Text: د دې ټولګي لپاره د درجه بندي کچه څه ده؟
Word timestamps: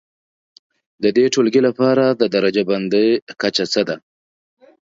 د 1.03 1.05
دې 1.15 1.25
ټولګي 1.33 1.61
لپاره 1.67 2.05
د 2.21 2.23
درجه 2.35 2.63
بندي 2.69 3.07
کچه 3.41 3.65
څه 3.73 3.81
ده؟ 3.87 3.95